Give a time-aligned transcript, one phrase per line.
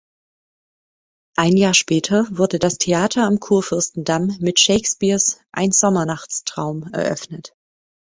[1.37, 7.53] Ein Jahr später wurde das Theater am Kurfürstendamm mit Shakespeares „Ein Sommernachtstraum“ eröffnet.